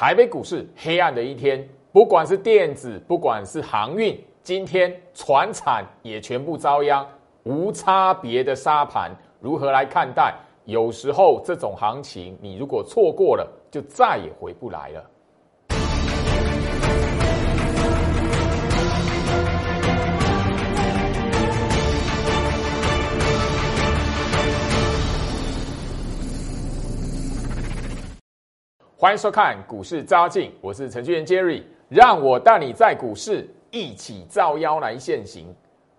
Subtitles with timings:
[0.00, 1.62] 台北股市黑暗的一天，
[1.92, 7.06] 不管是电子，不管是航运，今天船产也全部遭殃，
[7.42, 10.34] 无差别的沙盘，如何来看待？
[10.64, 15.04] 有时候这种行情，你如果错过了，就再也回不来了。
[29.00, 35.46] 欢迎收看股市招镜，我是程序员 Jerry，让我带你在股市一起造妖来现行。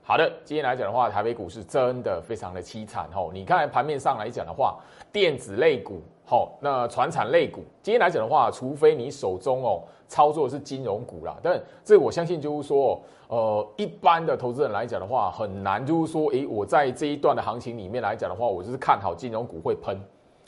[0.03, 3.31] 好的，今天来讲的话，台北股市真的非常的凄惨吼。
[3.33, 4.77] 你看盘面上来讲的话，
[5.11, 19.99] 电子类股吼，那船产类股，今天来讲的话，除非你手中哦操作的是金融股啦，但这我相信就是说，呃，一般的投资人来讲的话，很难就是说，诶，我在这一段的行情里面来讲的话，我就是看好金融股会喷。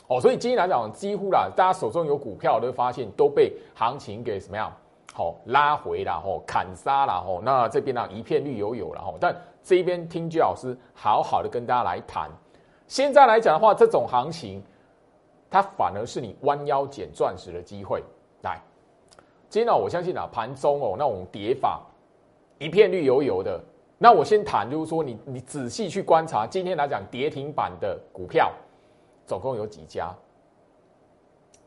[0.08, 4.72] 哦，所以今天来讲，几乎啦，大家手中有股票都发现都被行情给什么样？
[5.14, 9.16] 好拉回啦，吼砍杀啦，吼那这边呢一片绿油油了，吼。
[9.20, 12.30] 但这一边听居老师好好的跟大家来谈。
[12.88, 14.62] 现在来讲的话，这种行情，
[15.50, 18.04] 它反而是你弯腰捡钻石的机会。
[18.42, 18.60] 来，
[19.50, 21.82] 今天呢，我相信啊，盘中哦那种跌法
[22.58, 23.62] 一片绿油油的。
[24.00, 28.52] 那我先谈，就是说你你仔细去观察，今天来讲跌停板的股票。
[29.26, 30.14] 总共有几家？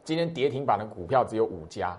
[0.04, 1.98] 今天跌停板的股票只有五家。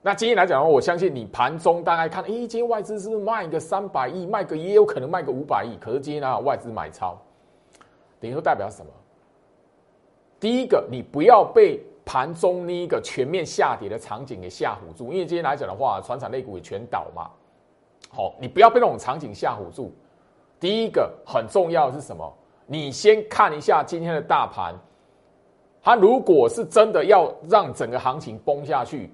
[0.00, 5.76] 那今天来讲的话，我相信你盘中大概看，哎，今天外资是不是卖个三百亿，卖个也有可能卖个五百亿。
[5.78, 7.18] 可是今天呢，外资买超，
[8.20, 8.90] 等于说代表什么？
[10.40, 17.28] 第一个，你不要被盘中那一个全面下跌的场景给吓唬住，因为今天来讲的话，船产类股也全倒嘛。
[18.08, 19.92] 好，你不要被那种场景吓唬住。
[20.60, 22.32] 第一个很重要的是什么？
[22.70, 24.74] 你先看一下今天的大盘，
[25.82, 29.10] 它如果是真的要让整个行情崩下去，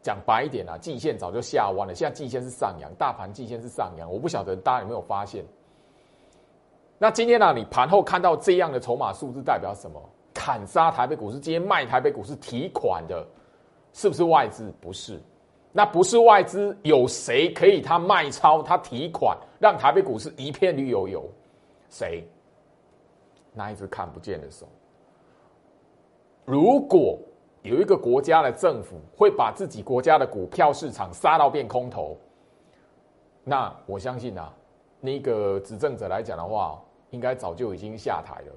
[0.00, 1.92] 讲白一点啊，季线早就下弯了。
[1.92, 5.44] 现在季线是上扬，大盘季线是上扬，我不晓得大家有没有发现？
[6.96, 10.00] 那今天呢，你盘后看到这样的筹码数字代表什么？
[10.32, 13.26] 砍杀台北股市，今天卖台北股市提款的，
[13.92, 14.72] 是不是外资？
[14.80, 15.20] 不是，
[15.72, 21.28] 那不是外资，有谁可以他卖超他提款，让台北股市一片绿油油？
[21.88, 22.24] 谁？
[23.54, 24.66] 那一只看不见的手。
[26.44, 27.18] 如果
[27.62, 32.18] 有一个国家的政府会把自己国家的股票市场杀到变空头，
[33.42, 34.52] 那我相信啊，
[35.00, 36.78] 那个执政者来讲的话，
[37.10, 38.52] 应该早就已经下台了。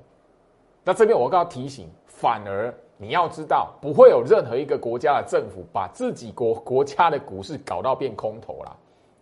[0.83, 8.75] 那这边我刚刚提醒，反而你要知道，不会有任何一个国家的政府把自己国国家的股市搞到变空头啦。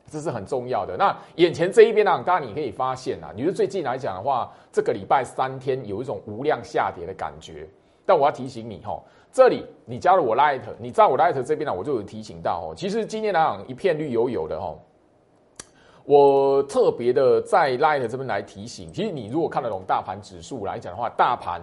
[0.09, 0.95] 这是很重要的。
[0.97, 7.67] 那眼前这一边呢，当然你可以发现啊，你说最近来讲的话，这个礼拜三天有一种无量下跌的感觉。
[8.05, 9.01] 但我要提醒你哈，
[9.31, 14.75] 这里你加入我 Light，你在我 Light 这边呢，我就有提醒到哦，其实今天来讲一片绿油油的哈。
[16.03, 21.59] 我特别的在 Light 这边来提醒，其实你如果看得懂大盘指数来讲的话，大盘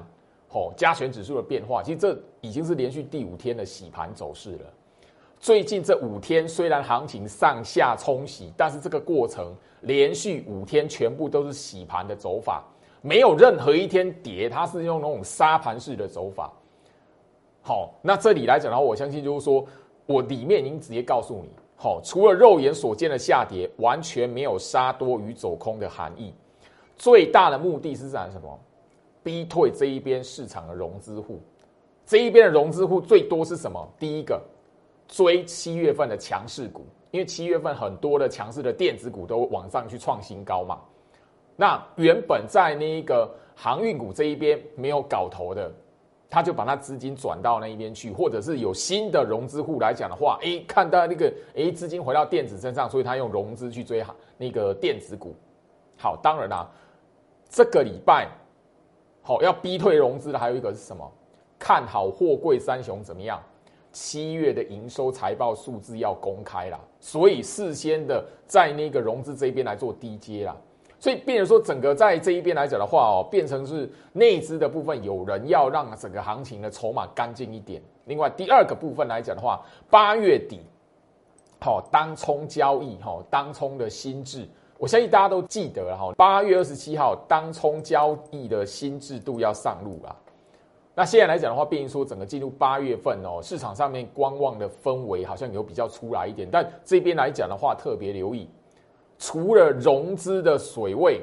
[0.50, 4.66] 哦加权指数的变化，其实这已经是连续第五天的洗盘走势了。
[5.42, 12.62] 最近这五天虽然行情上下冲洗，但是这个过程连续五天全部都是洗盘的走法，
[13.00, 16.52] 没有任何一天跌，它是用那种沙盘式的走法。
[17.60, 19.66] 好，那这里来讲的话，我相信就是说
[20.06, 26.32] 我里面已经直接告诉你，好，除了肉眼所见的下跌，完全没有杀多与走空的含义。
[26.94, 28.60] 最大的目的是在什么？
[29.24, 31.40] 逼退这一边市场的融资户，
[32.06, 33.84] 这一边的融资户最多是什么？
[33.98, 34.40] 第一个。
[35.08, 40.80] 追七月份的强势股，因为七月份很多的强势的电子股都往上去创新高嘛。
[41.56, 45.70] 那原本在那个航运股这一边没有搞头的，
[46.30, 54.02] 他就把他资金转到那一边去，或者是有新的融资户来讲的话，哎，看到那个哎资金回到电子身上，所以他用融资去追
[54.38, 55.36] 那个电子股。
[55.98, 56.68] 好，当然啦，
[57.50, 58.26] 这个礼拜
[59.20, 61.12] 好要逼退融资的还有一个是什么？
[61.58, 63.40] 看好货柜三雄怎么样？
[63.92, 70.56] 七月的营收财报数字要公开了，所以事先的在那个融资这一边来做低阶啦，
[70.98, 77.82] 所以变成说整个在这一边来讲的话哦，变成是内资的部分有人要让整个行情的筹码干净一点。
[78.06, 79.60] 另外第二个部分来讲的话，
[79.90, 80.60] 八月底，
[81.60, 84.48] 好当冲交易哈，当冲的新制，
[84.78, 90.16] 我相信大家都记得了哈，八月二十七号当冲交易的新制度要上路了。
[90.94, 96.46] 那现在来讲的话，变说整个进入八月份哦，市场上面观望的氛围好像有比较出来一点。
[96.50, 98.46] 但这边来讲的话，特别留意，
[99.18, 101.20] 除了融资的水位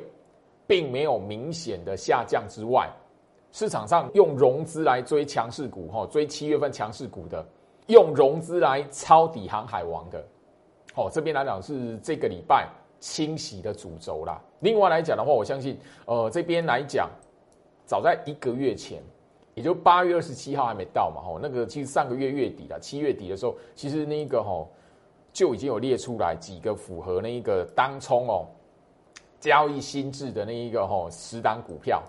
[0.66, 2.90] 并没有明显的下降之外，
[3.52, 7.46] 市场上用融资来追强势股哈，追七月份强势股的
[7.88, 10.24] 用融资来抄底航海王的，
[10.96, 12.68] 哦，这边来讲是这个礼拜
[13.00, 14.42] 清洗的主轴啦。
[14.62, 17.08] 另外来讲的话，我相信，呃，这边来讲，
[17.86, 19.02] 早在一个月前，
[19.60, 24.70] 也就八月二十七号还没到嘛，吼，那个其实上个月月底了，七月底的时候，其实那一个吼
[25.34, 28.48] 就已经有列出来几个符合那一个当冲哦
[29.38, 32.02] 交易心智的那一个吼十档股票。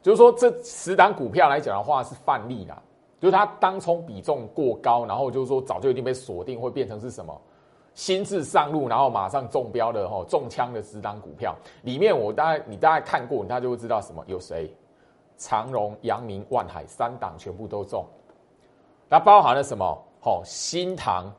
[0.00, 2.82] 就是说，这十档股票来讲的话是范例啦，
[3.20, 7.38] 就是它当冲比重过高，然后就是说早就已经被锁定，会变成是什么
[7.92, 14.72] 心智上路，然后马上中标的吼中枪的十档股票里面，我大概你大概看过，你大概就会知道什么有谁，
[15.38, 18.04] 长荣、阳明、万海三档全部都中，
[19.08, 19.98] 那包含了什么？
[20.20, 21.32] 吼新塘，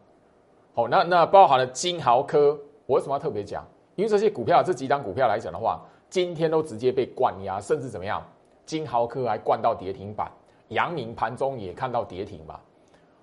[0.74, 3.64] 好那那包含了金豪科，我为什么要特别讲？
[3.96, 8.26] 因为这些股票这几档股票来讲的话，今天都直接被灌压，甚至怎么样？
[8.66, 10.32] 金豪科还灌到跌停板，
[10.70, 12.58] 阳明盘中也看到跌停嘛，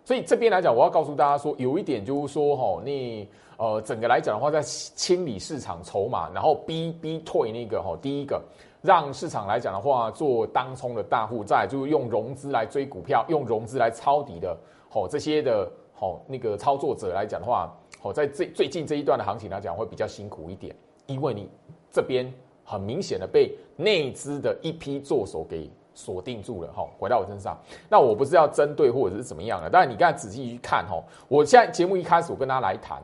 [0.04, 3.26] 所以这边来讲，我要告诉大家说，有一点就是说，哈，你
[3.56, 8.42] 呃，整个来讲的话，在清理市场筹码，然后逼逼退那个哈，第一个
[8.82, 14.56] 让市场来讲的话，做当冲的大户，再就是用融资来追股票，用融资来抄底的，
[14.90, 20.74] 吼这些的，吼那个操作者来讲的话，吼在最最近这一段的行情来讲，会比较辛苦一点，
[21.06, 21.50] 因为你
[21.90, 22.32] 这边。
[22.68, 27.56] 很明显的被内资的一批做手给锁定住了哈，回到我身上，
[27.88, 33.00] 那我不是要针对或者是怎么样的，但是你刚才仔细去看哈，我现在节目一开始我跟大家来谈，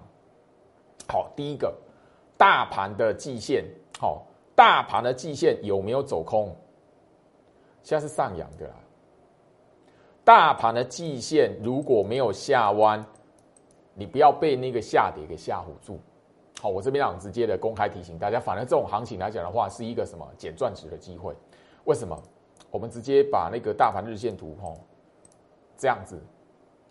[1.06, 1.72] 好，第一个
[2.36, 3.64] 大盘的季线，
[4.00, 6.54] 好，大盘的季线有没有走空？
[7.82, 8.75] 现在是上扬的啦，
[10.25, 13.04] 大盘的季线如果没有下弯，
[13.94, 15.99] 你不要被那个下跌给吓唬住。
[16.60, 21.34] 好，我这边想直接的公开提醒大家，反正这种行情来讲的话，是一个什么捡钻石的机会？
[21.84, 22.16] 为什么？
[22.70, 24.78] 我们直接把那个大盘日线图，吼，
[25.76, 26.22] 这样子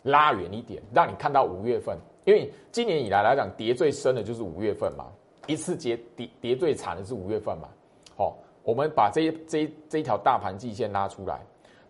[0.04, 5.08] 拉远一点，让你看到五月份，因为今年以来来讲，跌最深的就是五月份嘛，
[5.52, 7.68] 一次跌跌跌最惨的是五月份嘛。
[8.16, 11.42] 好，我们把这这这一条大盘季线拉出来，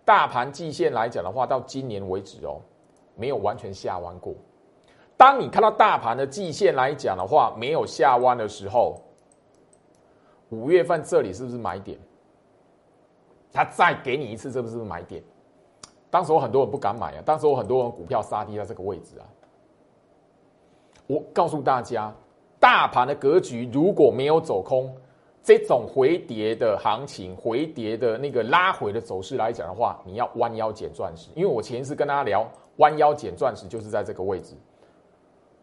[0.03, 2.59] 大盘季线来讲的话，到今年为止哦，
[3.15, 4.33] 没有完全下弯过。
[5.15, 8.99] 当你看到大盘的季线来讲的话，没有下弯的时候，
[10.49, 11.99] 五月份这里是不是买点？
[13.53, 15.21] 他再给你一次，这不是买点？
[16.09, 19.27] 当时我很多人不敢买啊，当时我很多人股票杀低在这个位置啊。
[21.07, 22.13] 我告诉大家，
[22.61, 24.95] 大盘的格局如果没有走空，
[25.41, 31.31] 这种回跌的行情、回跌的那个拉回的走势来讲的话，你要弯腰捡钻石。
[31.33, 32.47] 因为我前一次跟大家聊
[32.77, 34.53] 弯腰捡钻石，就是在这个位置。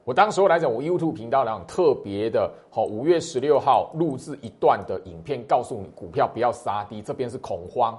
[0.03, 7.97] 我当时来讲，我 YouTube 频道讲特别的，好，五月十六号录制一段的影片，告诉你股票不要杀低，这边是恐慌。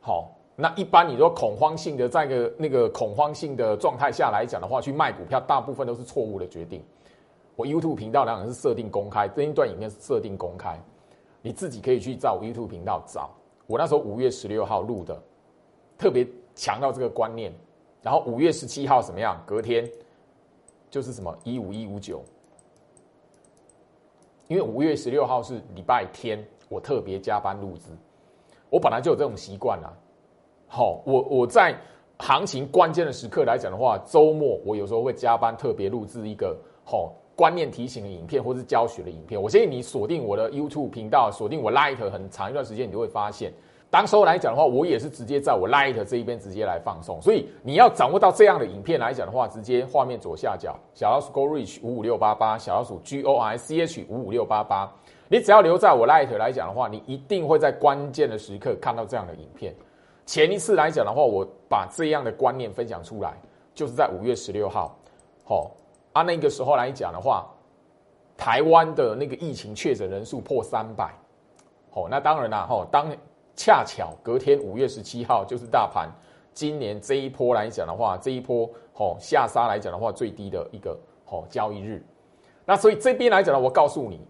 [0.00, 6.80] 好，那一般你说恐慌性的，在个那个恐慌性的状态下来讲的话，去卖股票，大部分都是错误的决定。
[7.60, 10.80] 我 YouTube 频道讲是设定公开，这一段影片是设定公开，
[11.42, 13.28] 你自己可以去找 YouTube 频道找。
[13.66, 15.22] 我那时候五月十六号录的，
[15.98, 17.52] 特别强调这个观念。
[18.00, 19.38] 然后五月十七号怎么样？
[19.44, 19.86] 隔天。
[20.88, 22.20] 就是什么一五一五九，
[24.48, 27.92] 因为五月十六号是礼拜天，我特别加班录制。
[28.70, 29.92] 我本来就有这种习惯啊。
[30.66, 31.78] 好，我我在
[32.18, 39.40] 行情关键的时刻来讲的话，周末我有时候会加班特别录制一个好观念提醒的影片，或是教学的影片。
[39.40, 43.50] 我建议你锁定我的 YouTube 频道，锁定我 Light 很长一段时间，你就会发现。
[43.88, 54.92] 当时候来讲的话，我也是直接在我 Light 这一边直接来放送，所以你要掌握到这样的影片来讲的话，直接画面左下角小老鼠 Go Reach 五五六八八，小老鼠 G O I C H 五五六八八，
[55.28, 59.74] 你只要留在我 Light 来讲的话，你一定会在关键的时刻看到这样的影片。
[60.26, 63.32] 前一次来讲的话，我把这样的观念分享出来，
[63.74, 64.94] 就是在五月十六号，
[65.42, 65.70] 好，
[66.12, 67.46] 按那个时候来讲的话，
[68.36, 71.12] 台湾的那个疫情确诊人数破三百，
[71.92, 73.10] 哦，那当然啦，哈，当。
[73.56, 76.08] 恰巧隔天五月十七号就是大盘
[76.54, 82.02] 今年这一波来讲的话，这一波吼下杀来讲的话最低的一个吼交易日。
[82.64, 84.26] 那所以这边来讲呢，我告诉你，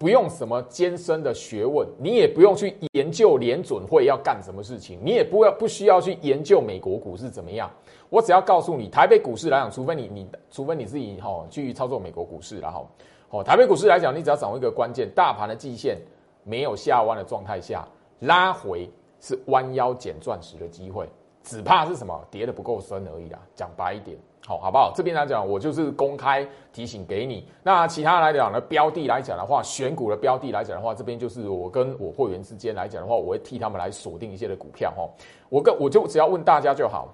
[0.00, 7.70] 不用什么艰深的学问，你也不用去研究联准会要干什么事情，你也不要不需要去研究美国股市怎么样。
[8.08, 12.88] 我只要告诉你，台北股市来讲，除非你你除非你自己吼去操作美国股市，然后
[13.28, 15.98] 哦台北股市来讲，你只要掌握一个关键，大盘的季线
[16.44, 17.86] 没有下弯的状态下。
[18.20, 18.88] 拉回
[19.20, 21.06] 是弯腰捡钻石的机会，
[21.42, 23.38] 只怕是什么跌的不够深而已啦。
[23.54, 24.16] 讲白一点，
[24.46, 24.92] 好好不好？
[24.96, 27.46] 这边来讲，我就是公开提醒给你。
[27.62, 35.08] 那其他来讲呢，标的来讲的话，选股的标的来讲的话，这边就是我跟我会员之间来讲的话，我会替他们来锁定一些的股票哈。
[35.50, 37.08] 我跟我就只要问大家就好，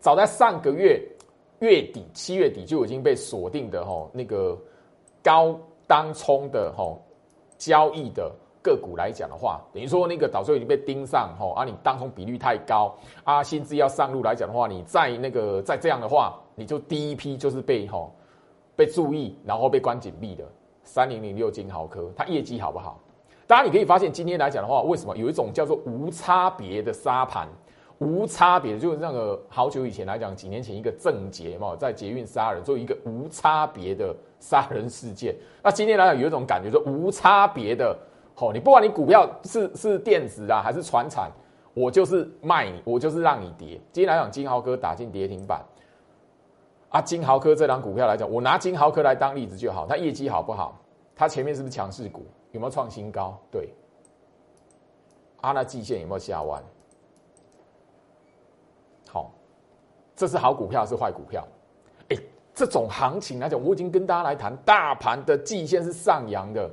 [0.00, 1.00] 早在上个月
[1.60, 4.58] 月底七月底就已经被锁定的哈那个
[5.22, 5.54] 高
[5.86, 6.96] 当冲的哈
[7.58, 18.12] 交易的个股来讲的话，等于说那个早就已经被盯上吼啊，你当冲比率太高啊，薪资要上路来讲的话，你再那个再这样的话，你就第一批就是被吼
[18.76, 20.44] 被注意，然后被关紧闭的
[20.84, 23.00] 三零零六金豪科，它业绩好不好？
[23.46, 27.48] 当然，你可以发现今天来讲的话，为什么有一种叫做无差别的杀盘？
[27.98, 35.34] 无差别就是那个好久以前来讲，几年前一个政捷嘛，在捷运杀人，做一个无差别的杀人事件。
[35.62, 37.94] 那今天来讲有一种感觉，说无差别的，
[38.40, 41.30] 哦，你不管你股票是是电子啊还是船产，
[41.74, 43.78] 我就是卖你，我就是让你跌。
[43.92, 45.62] 今天来讲，金豪科打进跌停板，
[46.88, 50.80] 啊，金豪科这张股票来讲，我拿金豪科来当例子就好，它业绩好不好？
[51.14, 52.24] 它前面是不是强势股？
[52.52, 53.38] 有没有创新高？
[53.50, 53.74] 对，
[55.42, 56.62] 啊，那季线有没有下弯？
[59.10, 59.30] 好，
[60.16, 61.46] 这是好股票是坏股票？
[62.08, 62.16] 哎，
[62.54, 66.70] 这种行情来讲，我已经跟大家来谈，大盘的季线是上扬的，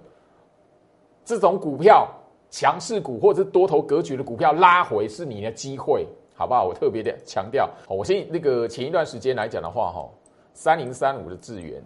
[1.27, 2.07] 这种股票
[2.49, 6.63] 强势股或者是多头格局的股票拉回是你的机会，好不好？
[6.63, 10.09] 我特别的强调，我先那个前一段时间来讲的话，哈，
[10.53, 11.83] 三零三五的智源，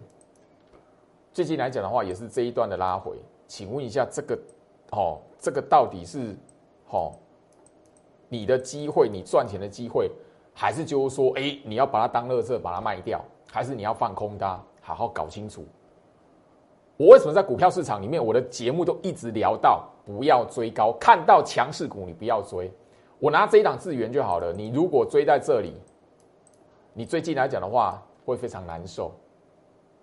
[1.32, 3.16] 最近来讲的话，也是这一段的拉回。
[3.48, 4.38] 请问一下，这个，
[4.92, 6.36] 哦，这个到底是，
[6.90, 7.10] 哦，
[8.28, 10.08] 你的机会，你赚钱的机会，
[10.54, 13.20] 还是就是说，哎，你要把它当垃圾把它卖掉，
[13.50, 14.62] 还是你要放空它？
[14.80, 15.66] 好好搞清楚。
[16.96, 22.70] 我为什么在股票市场里面，我的节目都一直聊到不要追高，看到强势股你不要追。
[23.18, 24.52] 我拿这一档资源就好了。
[24.52, 25.74] 你如果追在这里，
[26.92, 29.12] 你最近来讲的话会非常难受。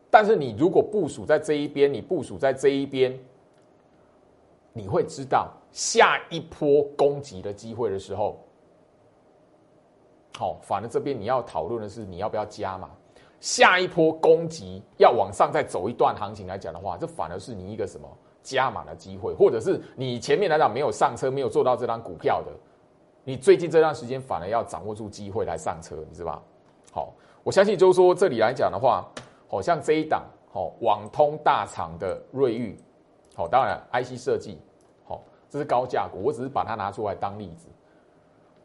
[0.10, 3.18] 但是你如果部署在这一边，你部署在这一边。
[4.72, 8.38] 你会知道下一波攻击的机会的时候，
[10.38, 12.92] 好，反正这边你要讨论的是你要不要加嘛？
[13.40, 18.08] 下一波攻击要往上再走一段行情来讲的话，这反而是你一个什么
[18.44, 22.52] 加码的机会，或者是你前面来讲没有上车，没有做到这张股票的，
[23.24, 26.42] 你最近这段时间反而要掌握住机会来上车，你知道吧？
[26.92, 29.08] 好，我相信就是说这里来讲的话，
[29.48, 32.78] 好像这一档好网通大厂的瑞昱。
[33.36, 34.60] 好，当然，IC 设计，
[35.08, 37.70] 好，这是高价股，我只是把它拿出来当例子。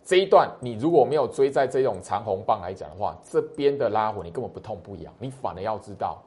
[0.04, 6.23] 这一段你如果没有追在这种长红棒来讲的话，这边的拉回你根本不痛不痒，你反而要知道，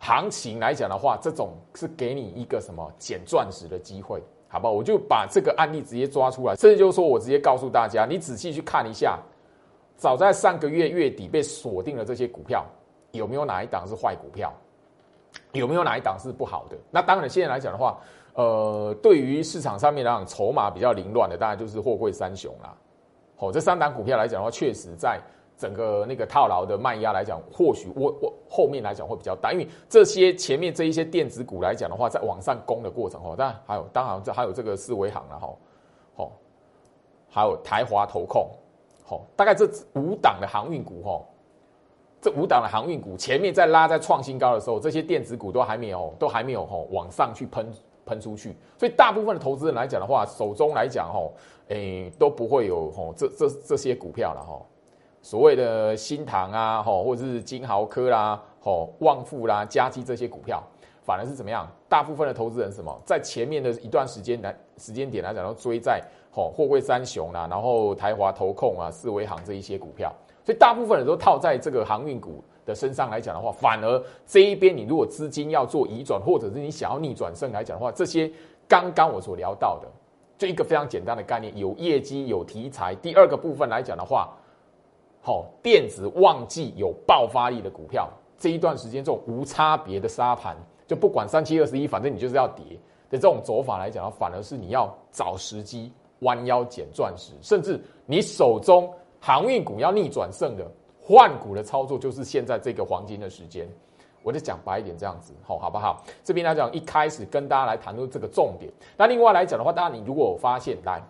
[0.00, 4.72] 行情来讲的话，这种是给你一个什么捡钻石的机会，好不好？
[4.72, 9.20] 我就把这个案例直接抓出来，甚至就是说我直接告诉大家，你仔细去看一下，
[9.96, 12.66] 早在上个月月底被锁定了这些股票，
[13.12, 14.52] 有没有哪一档是坏股票？
[15.52, 16.76] 有没有哪一档是不好的？
[16.90, 17.98] 那当然，现在来讲的话，
[18.34, 22.74] 呃，对于市场上面来讲，筹码比较凌乱的，当然就是货柜三雄啦。
[23.36, 25.20] 好，这三档股票来讲的话，确实在
[25.58, 35.54] 整个那个套牢的卖压来讲，或许我我后面来讲会比较大，因为这些前面这一些电子股来讲的话，在往上攻的过程哦，当然还有，当然这还有这个四维行了哈，
[36.16, 36.32] 好，
[37.28, 38.48] 还有台华投控，
[39.04, 41.20] 好，大概这五档的航运股哈。
[42.20, 47.68] 这五档的航运股前面在拉在创新高的时候，这些电子股都还没有，都还没有吼往上去喷
[48.04, 51.32] 喷出去，所以大部分的投资人来讲的话，手中来讲吼，
[51.68, 54.66] 诶都不会有吼这这这些股票了吼，
[55.22, 60.62] 所谓的新塘啊吼，或者是金豪科啦吼，旺富啦，佳基这些股票，
[61.02, 61.66] 反而是怎么样？
[61.88, 70.12] 大部分的投资人什么，在前面的一段时间来时间点来讲，都追在吼货柜三雄啦，然后台华投控啊、四维行这一些股票。
[70.44, 78.30] 所以大部分人都套在这个航运股的身上来讲的话，反而这一边你如果资金要做移转，或者是你想要逆转胜来讲的话，这些
[78.68, 79.88] 刚刚我所聊到的，
[80.38, 82.94] 就一个非常简单的概念，有业绩有题材。
[82.96, 84.32] 第二个部分来讲的话，
[85.20, 92.64] 好，电子旺季有爆发力的股票，这一段时间这种无差别的沙盘，就不管三七二十一，反正你就是要跌
[93.10, 98.88] 的这种走法来讲的话，反而是你要找时机弯腰捡钻石，甚至你手中。
[99.24, 100.68] 航运股要逆转胜的
[101.04, 103.68] 换股的操作，就是现在这个黄金的时间。
[104.22, 106.04] 我就讲白一点，这样子，好，好不好？
[106.22, 108.70] 这边来讲，一开始跟大家来谈论这个重点。
[108.96, 111.02] 那另外来讲的话，当然你如果有发现，来，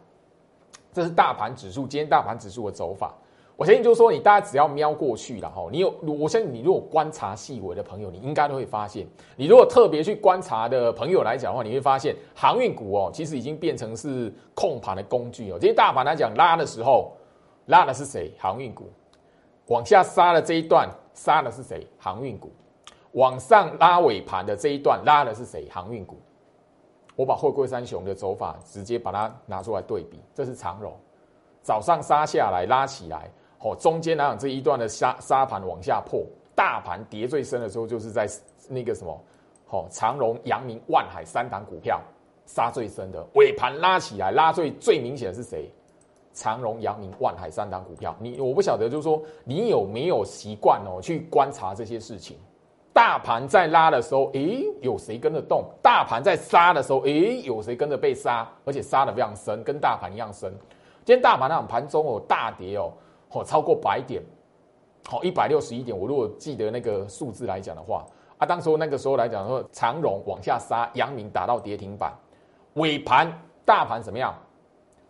[0.95, 3.15] 这是大盘指数，今天大盘指数的走法。
[3.55, 9.07] 我相信就是说，你大家只要瞄过去了哈，你有，我相信你如果观察细微的朋友，你应该都会发现，
[9.37, 15.59] 你如果特别去观察的朋友来讲的话，你会发现航运股哦，其实已经变成是控盘的工具哦。
[15.61, 17.13] 今天大盘来讲拉的时候。
[17.67, 18.33] 拉的是谁？
[18.39, 18.91] 航运股
[19.73, 21.87] 往下杀的这一段，杀的是谁？
[21.99, 22.53] 航运股
[23.13, 25.67] 往上拉尾盘的这一段，拉的是谁？
[25.71, 26.21] 航运股。
[27.17, 30.95] 我把货柜三雄的走法直接把它拿出来对比，这是长荣
[31.63, 36.23] 早上杀下来拉起来，哦，中间来讲这一段的杀杀盘往下破，
[36.55, 38.29] 大盘跌最深的时候，就是在
[38.69, 39.25] 那个什么，
[39.71, 41.99] 哦，长荣、阳明、万海三档股票
[42.45, 45.71] 杀最深的，尾盘拉起来，拉最最明显的是谁？
[46.33, 52.37] 长荣、阳明、万海三档股票，你我不晓得，就是说你有没有习惯哦，去观察这些事情。
[52.95, 55.65] 大盘在拉的时候，诶，有谁跟着动？
[55.83, 58.47] 大盘在杀的时候，诶，有谁跟着被杀？
[58.67, 60.53] 而且杀的非常深，跟大盘一样深。
[61.05, 62.93] 今天大盘那种盘中哦，大跌哦，
[63.31, 64.23] 哦超过百点，
[65.07, 65.99] 好一百六十一点。
[65.99, 68.05] 我如果记得那个数字来讲的话，
[68.37, 72.13] 啊，当时那个时候来讲说，长荣往下杀，阳明打到跌停板，
[72.75, 73.27] 尾盘
[73.65, 74.35] 大盘怎么样？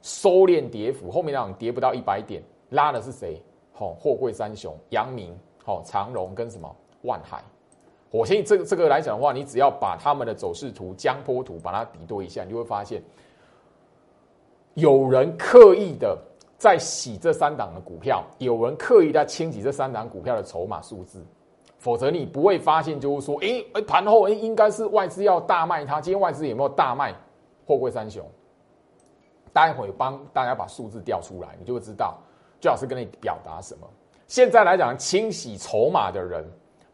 [0.02, 3.40] 收敛跌幅，后面那种跌不到一百点，拉的是谁？
[3.72, 7.42] 好，货柜三雄，阳明，好，长荣跟什么万海。
[8.10, 13.02] 我相信这个这个来讲的话，你只要把他们的走势图、江波图把它比对一下，你就会发现，
[14.74, 16.18] 有人刻意的
[16.58, 21.24] 在洗这三档的股票，有人刻意在清洗这三档股票的筹码数字，
[21.78, 27.14] 否则你不会发现，就是说，哎哎，盘后哎应该是外资要大卖它，今天外资有没有大卖
[27.66, 28.22] 货柜三雄？
[29.52, 32.18] 待会帮大家把数字调出来，你就会知道，
[32.60, 33.86] 最好是跟你表达什么。
[34.26, 36.44] 现在来讲，清洗筹码的人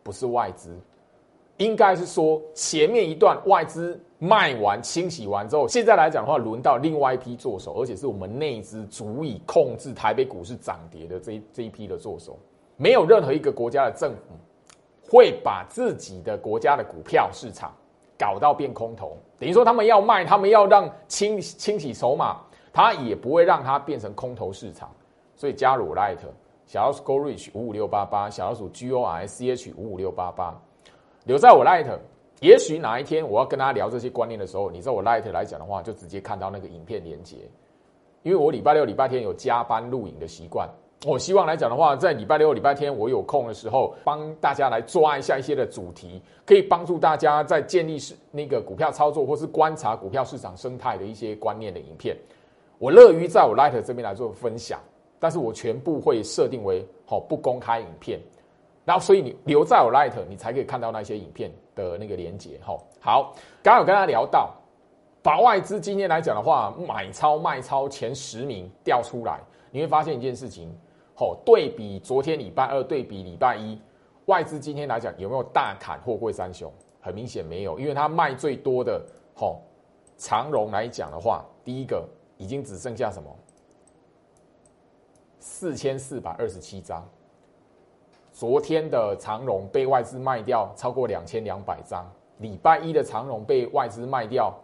[0.03, 0.77] 不是外资。
[1.59, 12.39] 应该是说，前面一段外资卖完、清洗完之后，现在来讲的话，轮到另外一批做手，而且是我们内资足以控制台北股市涨跌的这一这一批的做手。
[12.77, 14.37] 没有任何一个国家的政府
[15.11, 17.75] 会把自己的国家的股票市场
[18.17, 22.41] 搞到变空头，等于说他们要卖，他们要让清清洗筹码，
[22.79, 24.89] 它也不会让它变成空头市场。
[25.35, 26.19] 所以加入 Light
[26.65, 30.57] 小老鼠 Go Reach 五五六八八，小老鼠 G O R C H 五五六八八。
[31.25, 31.89] 留在我 Light，
[32.41, 37.39] 也许哪一天我要跟大家聊这些观念的时候，你在我 Light 来讲的话，就直接看到那个影片连接。
[38.23, 40.69] 因为我礼拜六、礼拜天有加班录影的习惯，
[41.05, 52.17] 我希望来讲的话，在礼拜六、礼拜天我有空的时候，帮大家来抓一下一些的主题，可以帮助大家在建立是那个股票操作或是观察股票市场生态的一些观念的影片。
[52.79, 54.81] 我乐于在我 Light 这边来做分享，
[55.19, 58.21] 但是我全部会设定为好不公开影片。
[58.85, 62.59] 然后，所以你留在我 Light，你才可以看到那些影片的那个连接。
[62.65, 64.55] 哈，好，刚刚有跟他聊到，
[65.23, 70.73] 把外资今天来讲的话，买超卖超前十名调出来，你会发现一件事情。
[71.15, 73.79] 好，对比昨天礼拜二，对比礼拜一，
[74.27, 76.73] 外资今天来讲有没有大砍货柜三雄？
[77.01, 79.61] 很明显没有，因为它卖最多的，好
[80.17, 83.31] 长荣来讲的话，第一个已经只剩下什么
[85.39, 87.07] 四千四百二十七张。
[88.33, 94.55] 昨天的长荣被外资卖掉超过两千两百张，礼拜一的长荣被外资卖掉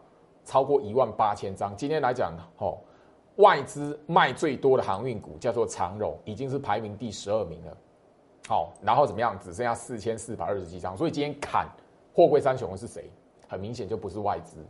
[0.45, 1.77] 超过一万八千张。
[1.77, 2.79] 今天来讲，哦，
[3.37, 7.77] 外资卖最多的航运股叫做长荣，已经是排名第十二名了。
[8.47, 9.37] 好，然后怎么样？
[9.41, 10.97] 只剩下四千四百二十七张。
[10.97, 11.69] 所以今天砍
[12.15, 13.11] 货柜三雄是谁？
[13.49, 14.65] 很明显就不是外资。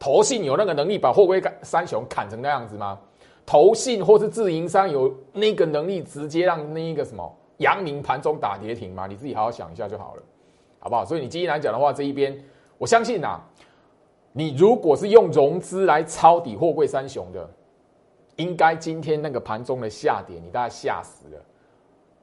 [0.00, 2.98] 投信有那个能力把货柜三雄砍成那样子吗？
[3.44, 7.36] 投信或是自营商有那个能力直接让那一个什么？
[7.58, 10.22] 阳明盘中打跌停吗，你自己好好想一下就好了，
[10.78, 11.04] 好不好？
[11.04, 12.34] 所以你今天来讲的话，这一边
[12.78, 13.38] 我相信呐，
[14.32, 17.46] 你如果是用融资来抄底货柜三雄的，
[18.36, 21.38] 应该今天那个盘中的下跌，你大概吓死了。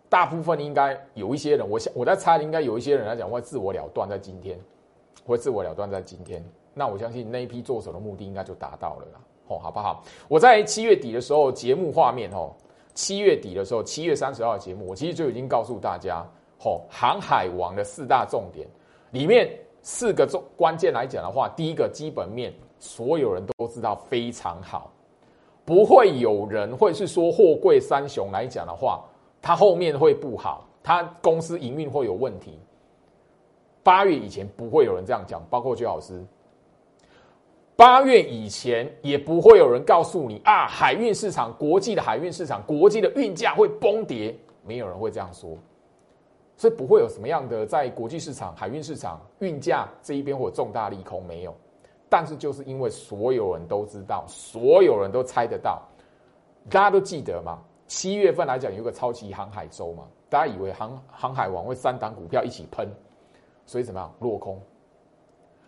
[0.10, 4.58] 大部分应该有一些人，我想我在猜，应该有一些人来讲会自我了断在今天，
[5.26, 6.44] 会自我了断在今天。
[6.78, 10.04] 那我相信那一批做手的目的应该就达到了啦，哦，好不好？
[10.28, 12.52] 我在七月底的时候节目画面哦。
[12.94, 16.26] 七月底的时候，七月三十号的节目，我其实就已经告诉大家，
[16.60, 18.68] 吼，航海王的四大重点
[19.12, 19.48] 里面
[19.84, 24.92] 四个重关键来讲的话，第一个基本面，所有人都知道非常好，
[25.64, 29.04] 不会有人会是说货柜三雄来讲的话，
[29.44, 32.58] 它后面会不好，它公司营运会有问题。
[33.84, 36.26] 八月以前不会有人这样讲，包括邱老师。
[37.78, 44.36] 八月以前也不会有人告诉你啊，海运市场、国际的海运市场、国际的运价会崩跌，
[44.66, 45.56] 没有人会这样说，
[46.56, 51.56] 所以不会有什么样的在国际市场、海运市场运价这一边会有重大利空，没有。
[52.10, 55.80] 但是就是因为所有人都知道，所有人都猜得到，
[56.72, 57.62] 大家都记得嘛？
[57.86, 62.90] 七月份来讲有个超级航海周嘛，大家以为航航海王会三档股票一起喷，
[63.68, 64.60] 所以怎么样落空？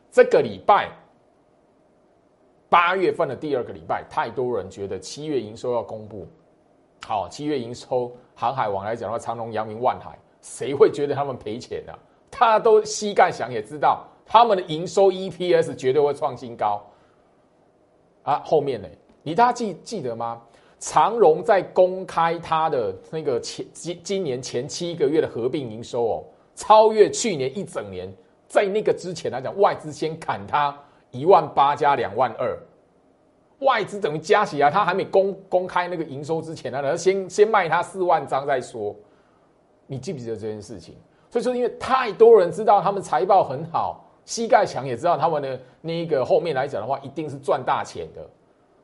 [0.09, 0.89] 这个礼拜。
[2.69, 6.27] 八月份的第二个礼拜，太多人觉得七月营收要公布，
[7.05, 11.93] 好，七月营收，航海王来讲的话，长隆、阳明、万海，谁会觉得他们赔钱呢？
[12.29, 16.81] 他都膝盖想也知道，他们的营收 EPS 绝对会创新高。
[18.23, 18.87] 啊，后面呢？
[19.23, 20.39] 你大家记记得吗？
[20.77, 26.23] 长荣在公开它的那个前今今年前七个月的合并营收哦，
[26.55, 28.07] 超越去年一整年。
[28.47, 30.75] 在那个之前来讲，外资先砍它
[31.11, 32.57] 一万八加两万二，
[33.59, 38.95] 外资等于加起来，他还没公公开那个营收之前呢，先先卖他四万张再说。
[39.87, 40.95] 你记不记得这件事情？
[41.29, 48.27] 所以说，因为太多人知道他们财报很好，膝盖强也知道他们的那一个后面来讲的话，一定是赚大钱的。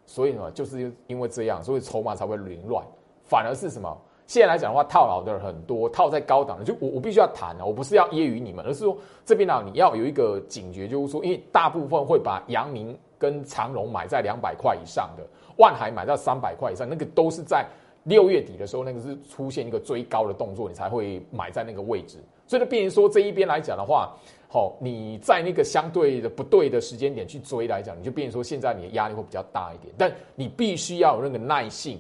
[0.06, 2.84] 所以呢，就是因为这样，所以筹码才会凌乱。
[3.24, 3.98] 反而是什么？
[4.28, 15.24] 现在来讲的话，套牢的很多，套在高档的，就我我必须要谈啊，我不是要揶揄你们，而是说这边呢，你要有一个警觉，就是说，因为大部分会把阳明跟长荣买在两百块以上的，
[15.58, 17.66] 万海买到三百块以上，那个都是在
[18.04, 22.18] 六月底的时候，那个是出现一个追高的动作，你才会买在那个位置。
[22.48, 24.16] 所以呢，变成说这一边来讲的话，
[24.48, 29.94] 好，你在那个相对的不对的时间点去追来讲，你就变成说现在你的压力会比较大一点。
[29.98, 32.00] 但你必须要有那个耐性，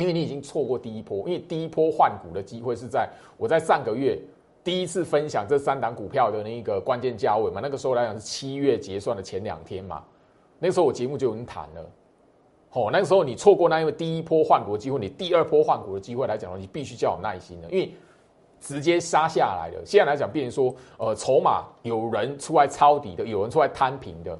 [0.00, 4.18] 因为你已经错过第一波，因为第一波换股的机会是在我在上个月
[4.64, 10.02] 第一次分享这三档股票的那一个关键价位嘛，那个时候来讲是七月结算的前两天嘛，
[10.58, 11.90] 那个时候我节目就已经谈了。
[12.72, 17.92] 哦，那个时候你错过那因为第一波换股的机会，你第二波换股的机会来讲，你必须要有耐心的，因为。
[18.62, 24.38] 直接杀下来的，现在来讲，变成说，呃，筹码有人出来抄底的，有人出来摊平的，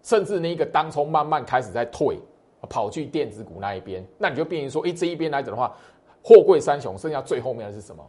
[0.00, 2.20] 甚至那个当冲慢慢开始在退，
[2.68, 5.74] 跑去电子股那一边，那你就变成说，哎，这一边来讲的话，
[6.22, 8.04] 货柜三雄剩下最后面的是什么？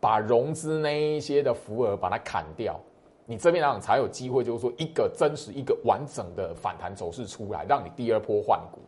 [0.00, 2.78] 把融资那一些的浮额把它砍掉，
[3.26, 8.78] 你这边来讲才有机会，就是说一个真实、一个完整的反弹走势出来，让你第二波换股。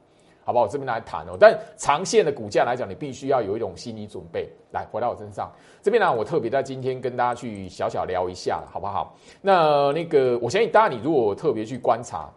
[0.42, 0.64] 好不好？
[0.64, 4.49] 我这边来谈哦，但长线的股价来讲，你必须要有一种心理准备。
[4.73, 9.14] 来，回到我身上这边呢，我特别在今天跟大家去小小聊一下，好不好？
[9.42, 12.33] 那那个，我相信大家，你如果特别去观察，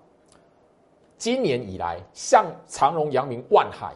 [1.24, 3.96] 今年以来，像长荣、阳明、万海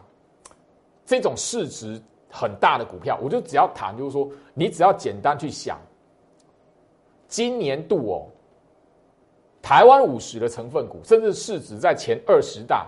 [1.04, 5.78] 这种市值很大的股票，我就只要谈，就是说，你只要简单去想，
[7.26, 8.26] 今年度哦，
[9.60, 12.86] 台湾五十的成分股，甚至市值在前二十大。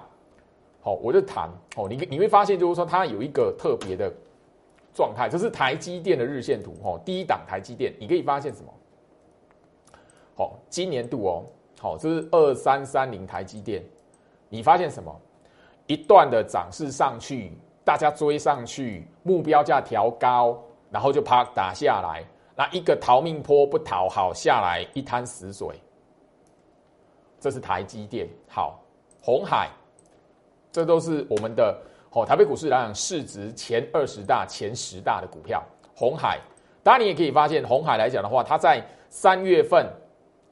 [0.81, 4.11] 好，我就谈哦，你你会发现就是说它有一个特别的
[4.94, 8.72] 状态，这是台积电的日线图哦，第一档台积电，你可以发现什么？
[10.35, 11.44] 好，今年度哦，
[11.79, 13.85] 好，这是二三三零台积电，
[14.50, 15.18] 你发现什么？
[15.86, 22.22] 一段的涨势上去，大家追上去，目标价调高，然后就啪打下来，
[22.54, 25.80] 那一个逃命坡不逃好下来一滩死水，
[27.40, 28.28] 这是台积电。
[28.46, 28.78] 好，
[29.22, 29.70] 红海。
[30.72, 31.76] 这都是我们的
[32.12, 35.60] 哦，台北股市来讲，市值前二十大、前十大的股票。
[35.96, 36.38] 红海，
[36.84, 39.84] 当然你也可以发现，红海来讲的话，它在三月份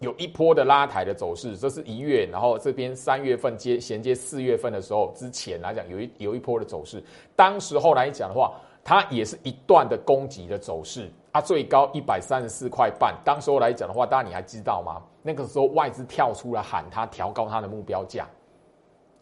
[0.00, 7.02] 有一波的拉抬的走势，这是一月，然后这边三月份接衔接四月份的时候之前来讲，有一有一波的走势。
[7.34, 13.14] 当时候来讲的话，它也是一段的攻击的走势，它最高一百三十四块半。
[13.24, 15.02] 当时候来讲的话，大家你还知道吗？
[15.22, 18.28] 那个时候外资跳出来喊它调高它的目标价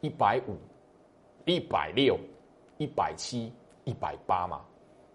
[0.00, 0.56] 一百五。
[1.48, 2.18] 一百六、
[2.76, 3.52] 一百七、
[3.84, 4.62] 一百八嘛，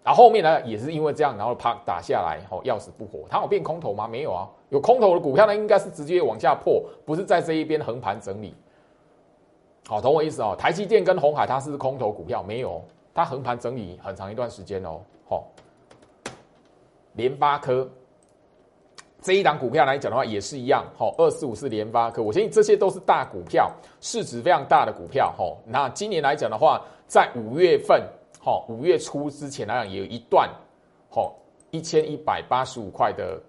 [0.04, 3.20] 然后后面呢也是因为这样，然后啪打下来，哦，要死不活。
[3.28, 4.08] 它有变空头吗？
[4.08, 8.54] 没有啊，有空头的股票呢，应该是直接往下破，不是在这一边横盘整理。
[9.86, 10.56] 好，懂我意思哦。
[10.58, 12.82] 台积电跟红海它是空头股票，没有，
[13.14, 15.00] 它横盘整理很长一段时间哦。
[15.28, 15.44] 好，
[17.14, 17.88] 联发科。
[19.20, 25.56] 这一档股票来讲的话，也是一样，好，二四五四联发科，我相信这些都是大股票，市值非常大的股票，哈。
[25.64, 28.02] 那今年来讲的话，在五月份，
[28.44, 30.50] 好，五月初之前来讲，也有一段，
[31.08, 31.32] 好，
[31.70, 33.40] 一千一百八十五块的，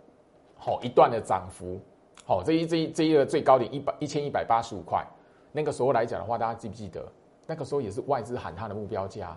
[0.56, 1.82] 好，一段的涨幅，
[2.24, 5.04] 好，这一这一这一个最高点一百一千一百八十五块，
[5.52, 7.04] 那个时候来讲的话，大家记不记得？
[7.48, 9.36] 那个时候也是外资喊它的目标价。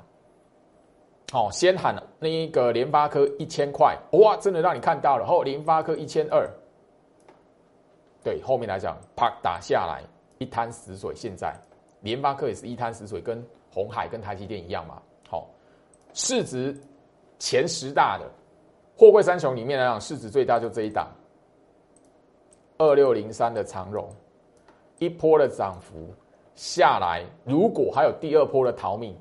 [1.32, 5.24] 好，先喊那一个联发科一千块，哇，真的让你看到了。
[5.24, 6.46] 后联发科一千二，
[8.22, 10.02] 对，后面来讲，啪打下来
[10.36, 11.14] 一滩死水。
[11.14, 11.58] 现在
[12.02, 13.42] 联发科也是一滩死水，跟
[13.72, 15.00] 红海跟台积电一样嘛。
[16.16, 16.74] 市值
[17.38, 18.24] 前十大的
[18.96, 21.08] 货柜三雄里面来讲，市值最大就这一档，
[22.78, 24.08] 二六零三的长荣，
[24.98, 26.08] 一波的涨幅
[26.54, 29.14] 下来，如果还有第二波的逃命。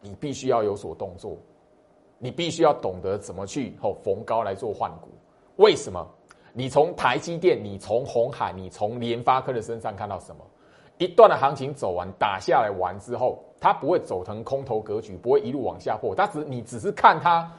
[0.00, 1.36] 你必须要有所动作，
[2.18, 5.10] 你必须要懂得怎么去吼逢高来做换股。
[5.56, 6.04] 为什么？
[6.54, 10.44] 你从台积电，你从红海，你从联发科的身上看到什么？
[10.98, 16.14] 一段的行情走完，打下来完之后，它不会走成空头格局，不会一路往下破。
[16.14, 17.50] 它只你只是看它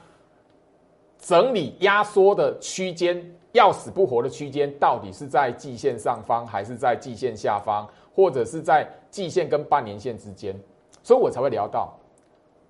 [1.20, 10.58] 整理压缩的区间，要死不活的区间，到底是在季线上方，还是在季线下方，或者是在季线跟半年线之间？
[11.02, 11.94] 所以我才会聊到，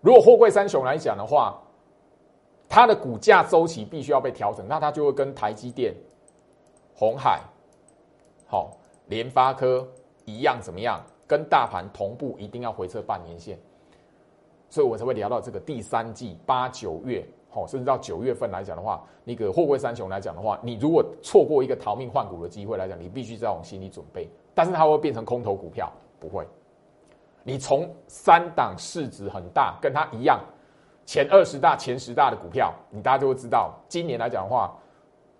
[0.02, 1.60] 如果货柜三雄来讲的话，
[2.68, 5.94] 它的股价周期必须要被调整，那它就会跟台积电、
[6.96, 7.42] 红海、
[8.48, 8.72] 好
[9.06, 9.88] 联发科
[10.26, 11.02] 一样，怎么样？
[11.26, 13.58] 跟大盘同步，一定要回撤半年线。
[14.70, 24.28] 所以我才会聊到这个第三季八九月，好，甚至到九月份来讲的话，那个货柜三雄来讲的话，你如果错过一个逃命换股的机会来讲，你必须在心理准备。
[24.54, 26.46] 但是它会变成空头股票，不会。
[27.44, 30.40] 你从三档市值很大，跟它一样，
[31.06, 34.76] 前二十大、前十大的股票，你大家就会知道，今年来讲的话，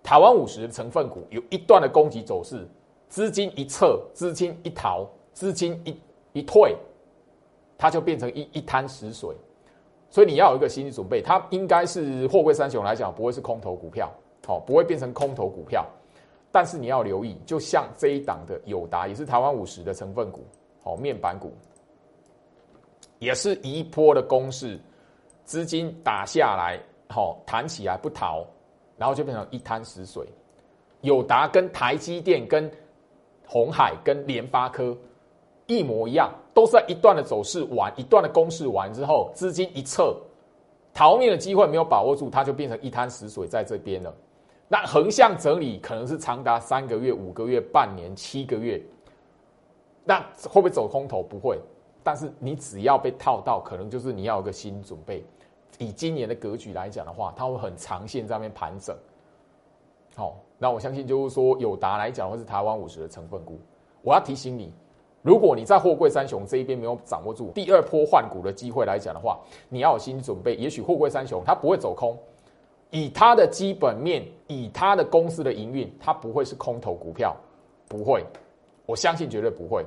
[0.02, 2.68] 台湾五十成分股有一段的攻击走势，
[3.14, 5.96] 资金一撤，资金一逃，资金一
[6.32, 6.76] 一退。
[7.78, 9.32] 它就变成一一滩死水，
[10.10, 14.12] 所以你要有一个心理准备，它应该是货柜三雄来讲不会是空头股票，
[14.44, 15.86] 好，不会变成空头股票，
[16.50, 20.44] 但是你要留意，就像这一档的友达，也是台湾五十的成分股，
[20.82, 21.52] 好，面板股，
[23.20, 24.76] 也是一波的攻势，
[25.44, 28.44] 资金打下来，好，弹起来不逃，
[28.96, 30.26] 然后就变成一滩死水。
[31.02, 32.70] 友达跟台积电、跟
[33.46, 34.96] 红海、跟联发科。
[35.66, 40.14] 一模一样，都是在一段的走势完，一段的攻势完之后，资金一撤，
[40.92, 44.14] 逃命的机会没有把握住，它就变成一滩死水在这边了。
[44.68, 48.78] 那横向整理可能是长达三个月、五个月、半年、七个月，
[50.04, 51.22] 那会不会走空头？
[51.22, 51.58] 不会，
[52.02, 55.24] 但是你只要被套到，可能就是你要有个心理准备。
[55.78, 58.94] 以今年的格局来讲的话，它会很长线在那边盘整。
[60.14, 63.58] 好，那我相信就是说，友达来讲，或是台湾五十的成分股，
[64.02, 64.72] 我要提醒你。
[65.22, 69.40] 如果你在货柜三雄这一边没有掌握住第二波换股的机会来讲的话，
[69.70, 70.54] 你要有心理准备。
[70.56, 72.18] 也许货柜三雄它不会走空，
[72.90, 77.34] 以它的基本面，以它的公司的营运，它不会是空头股票，
[77.88, 78.22] 不会，
[78.84, 79.82] 我相信绝对不会。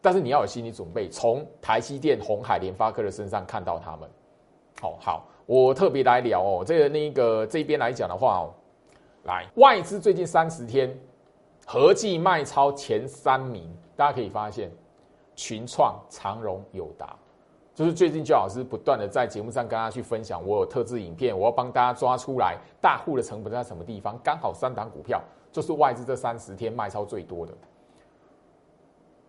[0.00, 4.08] 但是你要有心理准备，从台积电、红海、联发科的身上看到他们。
[4.80, 8.54] 好好，我特别来聊哦，这个那个这边来讲的话哦，
[9.26, 10.96] 来外资最近三十天
[11.66, 13.68] 合计卖超前三名。
[13.96, 14.70] 大家可以发现，
[15.34, 17.16] 群创、长荣、友达，
[17.74, 24.20] 就是最近焦老师不断的在节目上跟大家去分享，我有特制影片，我要帮大家抓出来大户的成本在什么地方。
[24.22, 27.52] 刚好三档股票就是外资这三十天卖超最多的。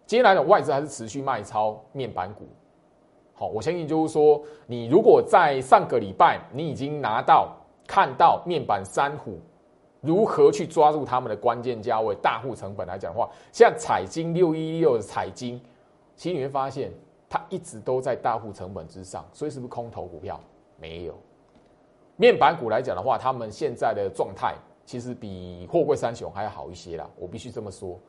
[0.05, 2.45] 今天来的，外资还是持续卖超面板股。
[3.33, 7.55] 好，我相信就是说，你如果在上个礼拜你已经拿到
[7.87, 9.39] 看到面板三虎。
[10.07, 12.15] 如何去抓住他们的关键价位？
[12.15, 15.61] 大户成本来讲的话，像彩金六一六的彩金，
[16.15, 16.91] 其实你会发现
[17.29, 20.39] 它一直都在大户成本之上，所以是不是空头股票？
[20.79, 21.13] 没有。
[22.15, 27.99] 面板股来讲的话，他们现在的状态其实比货柜三雄还要好一些啦，我必须这么说。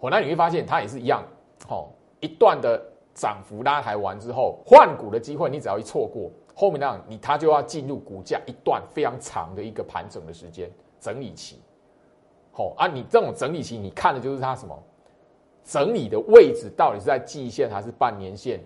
[0.00, 1.22] 后来你会发现它也是一样，
[1.68, 2.82] 好一段的
[3.14, 10.68] 涨幅拉抬完之后，换股的机会你只要一错过，后面那样你它就要进入股价一段非常长的一个盘整的时间。
[11.04, 11.60] 整理期，
[12.50, 12.86] 好啊！
[12.86, 14.74] 你这种整理期，你看的就是它什么？
[15.62, 18.58] 整理的位置到底是在季线还是半年线，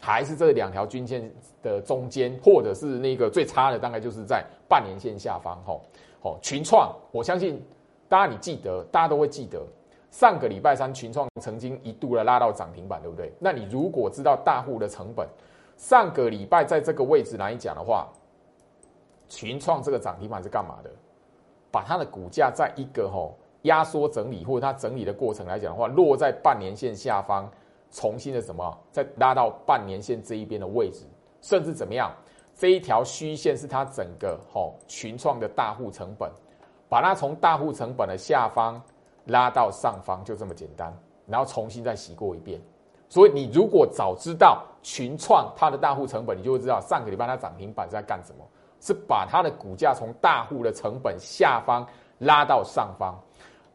[0.00, 5.62] 还是这两条均线的中间，或者是那个最差的，大概就是在半年线下方。
[5.64, 5.80] 吼，
[6.20, 7.64] 好，群创，我相信
[8.08, 9.64] 大家你记得，大家都会记得，
[10.10, 13.32] 上个礼拜三群创曾经一度的拉到涨停板，对不对？
[13.38, 15.24] 那你如果知道大户的成本，
[15.76, 18.08] 上个礼拜在这个位置来讲的话，
[19.28, 20.90] 群创这个涨停板是干嘛的？
[21.70, 27.50] 把它的股价在一个吼压缩整理或者它整理的过程来讲的话，落在半年线下方，
[27.90, 31.04] 重新的什么再拉到半年线这一边的位置，
[31.40, 32.12] 甚至怎么样？
[32.54, 36.30] 这一条虚线是它整个吼群创的大户成本，
[36.88, 38.80] 把它从大户成本的下方
[39.26, 42.60] 拉到上方，就这么简单，然后重新再洗过一遍。
[43.08, 48.44] 所以你如果早知道群创它的大户成本，你就会知道上个礼拜它涨停板在干什么。
[48.86, 51.84] 是把它的股价从大户的成本下方
[52.18, 53.18] 拉到上方，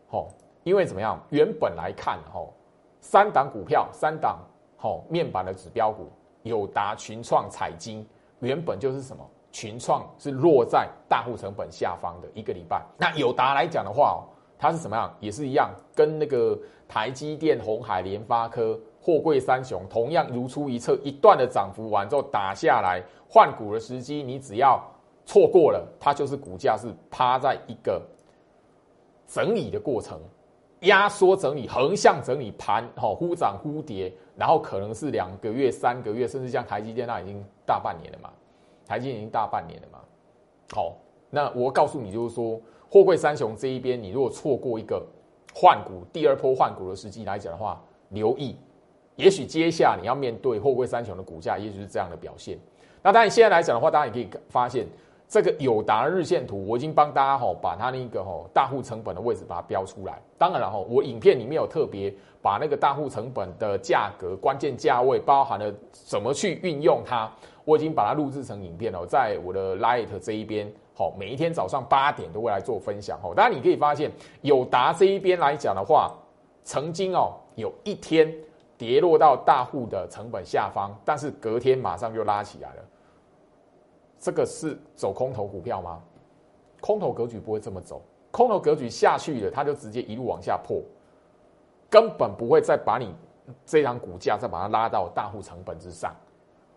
[0.10, 0.30] 吼，
[0.64, 1.20] 因为怎么样？
[1.32, 2.54] 原本来看，吼，
[3.02, 4.40] 三档股票，三档，
[4.78, 6.10] 吼，面板的指标股，
[6.44, 8.08] 友达、群创、彩金，
[8.40, 9.30] 原本就是什么？
[9.52, 12.82] 群创是落在大户成本下方的一个礼拜。
[12.98, 14.24] 那友达来讲的话，哦，
[14.58, 15.14] 它是怎么样？
[15.20, 24.82] 也是一样，跟那个台积电、红海、联发科、货柜三雄同样如出一辙，一段的涨幅完之后打下来，换股的时机，你只要。
[25.32, 28.02] 错过了，它就是股价是趴在一个
[29.26, 30.20] 整理的过程，
[30.82, 38.30] 压缩整理、横向整理盘，好忽涨忽跌，然后可能是两个月、三个月，甚至像台积电那已经大半年了嘛，
[38.86, 40.00] 台积电已经大半年了嘛。
[40.74, 40.98] 好，
[41.30, 45.02] 那我告诉你，就是说，货柜三雄这一边，你如果错过一个
[45.54, 48.58] 换股第二波换股的时机来讲的话，留意
[49.16, 52.60] 也许接下你要面对货柜三雄的股价，也许是这样的表现。
[53.02, 54.86] 那当然现在来讲的话，大家也可以发现。
[55.32, 60.22] 这个友达日线图，我已经帮大家吼把它那个吼大户成本的位置把它标出来。
[60.38, 67.32] 当然了吼，我影片里面有特别把那个大户成本的价格、关键价位，包含了怎么去运用它，
[67.64, 73.18] 我已经把它录制成影片了，在我的 Light 这一边，好，每一天早上八点都会来做分享。
[73.24, 76.12] 吼，当然你可以发现友达这一边来讲的话，
[76.66, 78.30] 曾经哦有一天
[78.78, 82.84] 跌落到大户的成本下方，但是隔天马上就拉起来了。
[84.22, 86.00] 这个是走空头股票吗？
[86.80, 90.80] 空头格局不会这么走，空头格局下去了，它就直接一路往下破，
[91.90, 93.16] 根本不会再把你
[93.66, 96.16] 这张股价再把它拉到大户成本之上。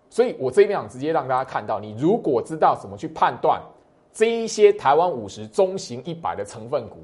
[0.08, 3.60] 所以我这边想直接让大家看到，你如果知道怎么去判断
[4.10, 6.96] 这一些台湾五十中型一百的成分股，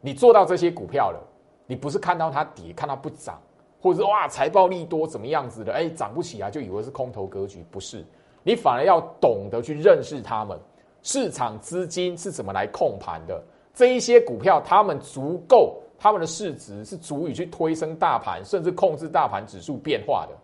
[0.00, 1.20] 你做到这些股票了，
[1.66, 3.40] 你不是看到它跌，看它不涨，
[3.80, 8.04] 或者是哇财报利多怎么样子的，哎涨不起来就以为是空头格局，不是。
[8.42, 10.58] 你反而要懂得去认识他们，
[11.02, 13.42] 市场资金是怎么来控盘的？
[13.74, 20.36] 这一些股票，他们足够，他们的市值是足以去推升大盘，甚至控制大盘指数变化的。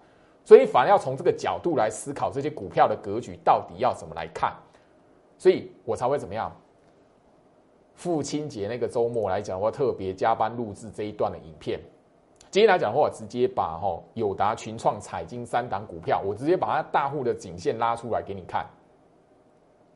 [0.45, 4.55] 所以，反而要从这个角度来思考这些股票的格局到底要怎么来看。
[5.37, 6.51] 所以我才会怎么样？
[7.95, 11.79] 父亲节那个周末来讲，我特别加班录制这一段的影片。
[12.51, 18.65] 今天来讲的话，直接把哈友达、群创、彩金三档股票，我直接把它大户的颈线拉出来给你看。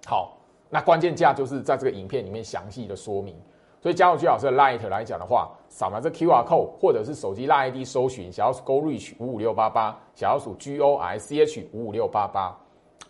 [0.06, 0.36] 好，
[0.68, 3.34] 那关键价就是在这个影片里面详细的说明。
[3.80, 12.54] 所以加入居老师的 Light 来讲的话，扫描这 QR code，或者是手机拉 ID 搜寻小老鼠 Go Reach 五五六八八，小老鼠 G O I C H 五五六八八。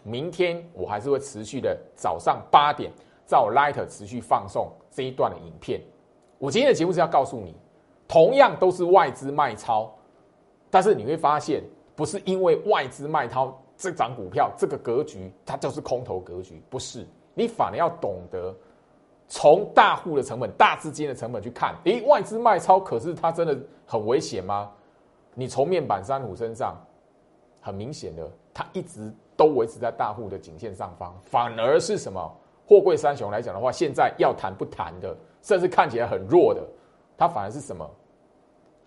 [0.04, 2.92] 明天我还是会持续的早上八点，
[3.26, 5.80] 在我 Light 持续放送这一段的影片。
[6.38, 7.56] 我今天的节目是要告诉你。
[8.12, 9.90] 同样都是外资卖超，
[10.68, 11.64] 但是你会发现，
[11.96, 17.06] 不是因为外资卖超这张股票这个格局，它就是空头格局，不是。
[17.32, 18.54] 你反而要懂得
[19.28, 21.74] 从大户的成本、大资金的成本去看。
[21.84, 24.70] 诶，外资卖超，可是它真的很危险吗？
[25.32, 26.76] 你从面板三虎身上，
[27.62, 32.20] 很明显的，它一直都维持在大户的颈线上方，反而是什么？
[32.66, 36.62] 货柜三雄来讲的话，现在要谈不谈的，甚至看起来很弱的，
[37.16, 37.88] 它反而是什么？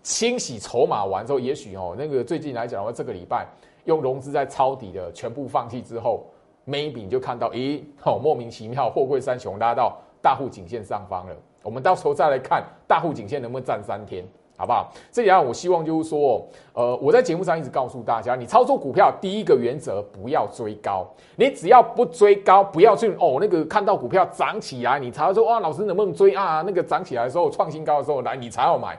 [0.06, 3.44] 清洗筹码完之后，也许哦，那个最近来讲的话，这个礼拜
[3.86, 6.24] 用融资在抄底的全部放弃之后
[6.64, 11.34] ，maybe 你就看到，咦，哦，莫名其妙，货柜三雄拉到大户颈线上方了。
[11.64, 14.24] 我们到时候再来看大户颈线能不能站三天，
[14.56, 14.92] 好不好？
[15.10, 26.62] 这里啊，我希望就是说，呃，我在节目上一直告诉大家，你操作股票第一个原则不要追高，你只要不追高，不要去哦，那个看到股票涨起来，你才说哇，老师能不能追啊？
[26.64, 28.96] 那个涨起来的时候，创新高的时候来，你才要买。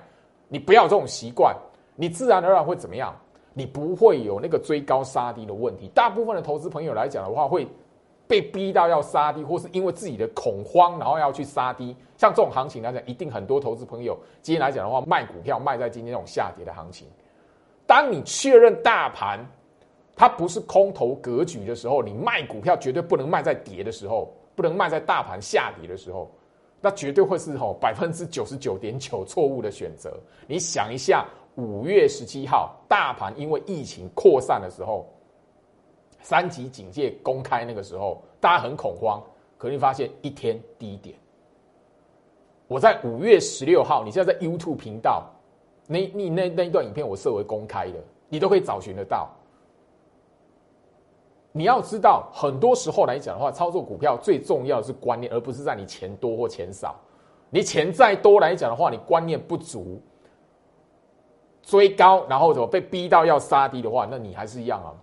[0.47, 1.55] 你不要这种习惯，
[1.95, 3.15] 你自然而然会怎么样？
[3.53, 5.89] 你不会有那个追高杀低的问题。
[5.95, 7.67] 大部分的投资朋友来讲的话，会
[8.27, 11.95] 被逼到要杀低，或是因为自己的恐慌，然后要去杀低。
[12.17, 17.07] 像这种行情来讲，一定很多投资朋友今天来讲的话，卖股票卖在今天这种下跌的行情。
[17.87, 19.39] 当你确认大盘
[20.15, 26.29] 它不是空头格局的时候，你卖股票绝对不能卖在跌的时候，不能卖在大盘下跌的时候。
[26.79, 30.17] 那绝对会是吼百分之九十九点九错误的选择。
[30.45, 35.07] 你想一下，五月十七号大盘因为疫情扩散的时候，
[36.21, 39.21] 三级警戒公开那个时候，大家很恐慌，
[39.57, 41.15] 可你发现一天低点。
[42.67, 45.25] 我在五月十六号，你现在在 YouTube 频道，
[45.87, 49.29] 那你那那一段影片我设为公开的，你都可以找寻得到。
[51.57, 56.95] 你要知道，很多时候来讲的话，操作股票最重要的是观念，而不是在你钱多或钱少。
[57.49, 59.99] 你钱再多来讲的话，你观念不足，
[61.63, 64.93] 追高然后怎么被逼到要杀低的话，那你还是一样啊，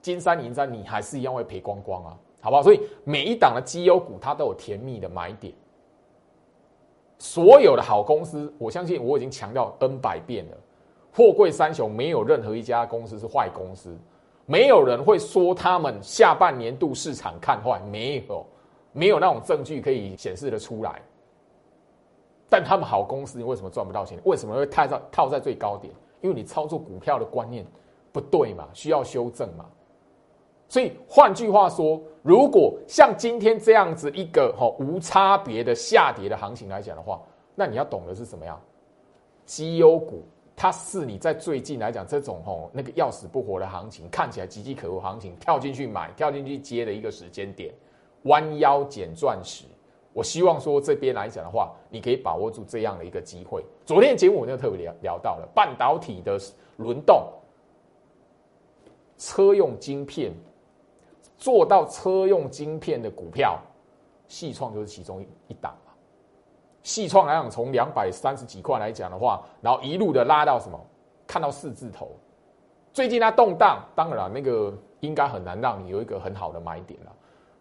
[0.00, 2.62] 金山银山你还是一样会赔光光啊，好不好？
[2.64, 5.54] 所以每一档的绩优股它都有甜蜜的买点。
[7.18, 10.56] 所有的好公司，我相信我已经强调 N 百遍了，
[11.14, 13.96] 货柜三雄没有任何一家公司是坏公司。
[14.46, 18.46] 没有人会说他们下半年度市场看坏，没有，
[18.92, 21.00] 没有那种证据可以显示的出来。
[22.48, 24.18] 但他们好公司，你为什么赚不到钱？
[24.24, 25.92] 为什么会套在套在最高点？
[26.20, 27.64] 因为你操作股票的观念
[28.12, 29.64] 不对嘛，需要修正嘛。
[30.68, 37.20] 所以换句话说，如果像今天这样子一个哈无差别的下跌的行情来讲的话，
[37.54, 38.60] 那你要懂的是什么样？
[39.46, 40.22] 绩优股。
[40.62, 47.74] 它是你在最近来讲这种吼那个要死不活的行情，看起来岌岌可危行情，跳进去买，跳进去接的一个时间点，
[48.26, 49.64] 弯腰捡钻石。
[50.12, 53.64] 我希望说这边来讲的话，你可以把握住这样的一个机会。
[53.84, 56.38] 昨天节目我就特别聊聊到了半导体的
[56.76, 57.24] 轮动，
[59.18, 60.32] 车用晶片，
[61.36, 63.58] 做到车用晶片的股票，
[64.28, 65.76] 系创就是其中一一档。
[66.82, 70.78] 细创来讲，从两百三十几块来讲的话，然后一路的拉到什么？
[71.26, 72.10] 看到四字头。
[72.92, 77.12] 最近它动荡，当然，那个应该很难让你有一个很好的买点了。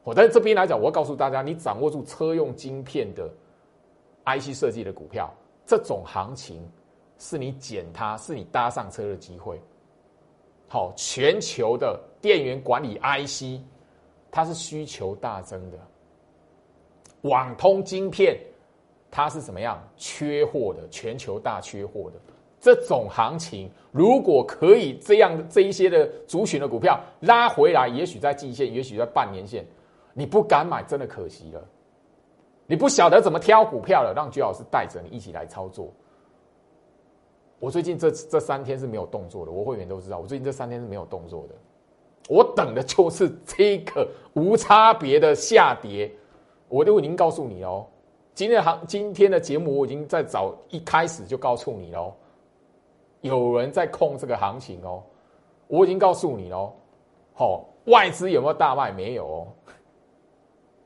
[0.04, 3.30] 我在这边来讲，我要告诉大家，你掌握住车用晶片的
[4.26, 5.32] IC 设计的股票，
[5.66, 6.68] 这种行情
[7.18, 9.62] 是你捡它，是你搭上车的机会。
[10.68, 13.62] 好，全球的电源管理 IC，
[14.32, 15.78] 它是需求大增的。
[17.22, 18.38] 网通晶片，
[19.12, 19.78] 它是怎么样？
[19.98, 22.18] 缺货的，全球大缺货的。
[22.60, 29.66] 这种行情，如果可以这样这一些的族群的股票拉回来，也许在季线，也许在半年线，
[30.14, 31.62] 你不敢买，真的可惜了。
[32.68, 35.92] 你不晓得怎么挑股票了，让居老师带着你一起来操作。
[37.60, 41.56] 我最近这这三天是没有动作的，我会员都知道，我最近这三天是没有动作的。
[42.30, 46.10] 我等的就是这个无差别的下跌。
[46.70, 47.86] 我都已经告诉你哦，
[48.34, 52.14] 今天行今天的节目我已经在早一开始就告诉你喽。
[53.22, 55.04] 有人在控这个行情哦，
[55.68, 56.74] 我已经告诉你喽。
[57.34, 58.92] 好，外资有没有大卖？
[58.92, 59.48] 没有哦。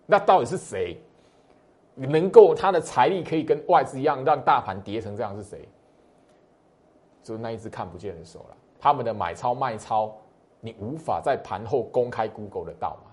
[0.06, 1.00] 那到底是谁
[1.96, 5.36] 能够他的财力可以跟外资一样，让大盘跌成这样？
[5.36, 5.68] 是谁？
[7.24, 8.58] 就是那一只看不见的手了。
[8.80, 10.14] 他们的买超卖超，
[10.60, 13.12] 你无法在盘后公开 Google 得到嘛？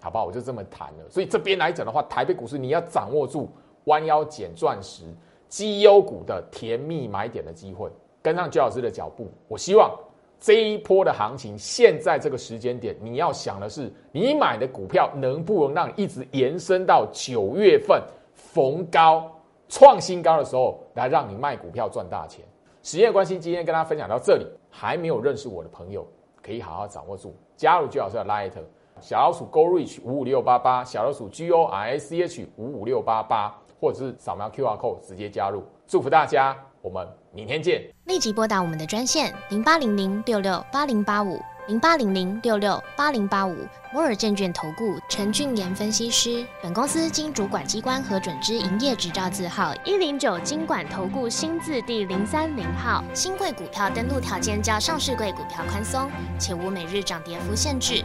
[0.00, 0.24] 好不好？
[0.24, 1.08] 我就这么谈了。
[1.08, 3.48] 所以这边来讲的话，台北股市你要掌握住
[3.86, 5.04] 弯腰捡钻石、
[5.48, 7.90] 绩优股的甜蜜买点的机会。
[8.22, 9.96] 跟上焦老师的脚步，我希望
[10.40, 18.02] 这一波的行情，现在这个时间点，你要想的是，你买的股票能不能让一直延伸到九月份
[18.34, 19.30] 逢高
[19.68, 22.44] 创新高的时候，来让你卖股票赚大钱。
[22.82, 26.04] 时间关系，今天跟大家分享到这里，还没有认识我的朋友，
[26.42, 28.50] 可以好好掌握住，加入焦老师的 Light
[29.00, 35.62] 小老鼠 Go Reach 五五六八八，小老鼠 G O R S C H 五五六八八，或者是扫描 QR Code 直接加入。
[35.86, 37.82] 祝福大家，我们明天见。
[38.06, 43.56] 立即拨打我们的专线零八零零六六八零八五零八零零六六八零八五
[43.92, 46.44] 摩尔证券投顾陈俊言分析师。
[46.62, 53.02] 本公司经主管机关核准之营业执照字号一零九金管投顾新字第零三零号。
[53.14, 58.04] 新贵股票登录条件较上市贵股票宽松，且无每日涨跌幅限制。